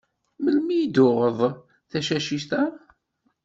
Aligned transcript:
Melmi 0.43 0.75
i 0.77 0.87
d-tuɣeḍ 0.89 1.39
tacacit-a? 1.89 2.63